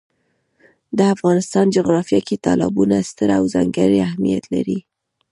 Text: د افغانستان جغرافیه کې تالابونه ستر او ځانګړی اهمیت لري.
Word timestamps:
د 0.97 0.99
افغانستان 1.13 1.65
جغرافیه 1.75 2.21
کې 2.27 2.41
تالابونه 2.45 2.95
ستر 3.09 3.29
او 3.37 3.43
ځانګړی 3.53 3.97
اهمیت 4.07 4.45
لري. 4.53 4.79